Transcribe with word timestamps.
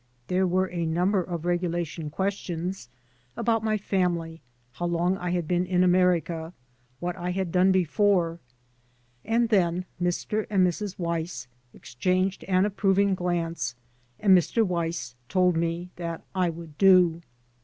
There 0.29 0.47
were 0.47 0.65
a 0.71 0.83
number 0.87 1.21
of 1.21 1.45
regulation 1.45 2.09
questions— 2.09 2.89
^about 3.37 3.61
my 3.61 3.77
family, 3.77 4.41
how 4.71 4.87
long 4.87 5.15
I 5.19 5.29
had 5.29 5.47
been 5.47 5.63
in 5.63 5.83
America, 5.83 6.53
what 6.99 7.15
I 7.15 7.29
had 7.29 7.51
done 7.51 7.71
before— 7.71 8.39
^and 9.25 9.49
then 9.49 9.85
Mr. 10.01 10.47
and 10.49 10.65
Mrs. 10.65 10.97
Weiss 10.97 11.45
exchanged 11.71 12.43
an 12.45 12.65
approving 12.65 13.13
glance, 13.13 13.75
and 14.19 14.35
Mr. 14.35 14.65
Weiss 14.65 15.13
told 15.29 15.55
me 15.55 15.91
that 15.97 16.23
I 16.33 16.49
would 16.49 16.79
do. 16.79 17.21